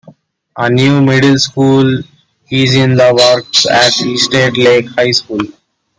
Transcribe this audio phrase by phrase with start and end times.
[0.57, 1.99] A new middle school
[2.49, 5.41] is in the works at East Lake High School.